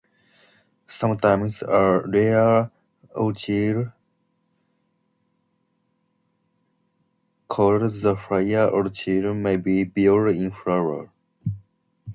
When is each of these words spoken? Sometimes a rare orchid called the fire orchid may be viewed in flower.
Sometimes 0.87 1.61
a 1.61 2.01
rare 2.07 2.71
orchid 3.13 3.91
called 7.47 7.83
the 7.93 8.17
fire 8.17 8.67
orchid 8.69 9.35
may 9.35 9.57
be 9.57 9.83
viewed 9.83 10.35
in 10.35 10.49
flower. 10.49 11.11